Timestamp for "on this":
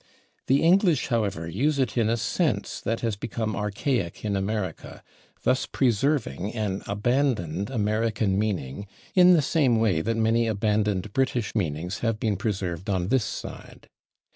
12.89-13.23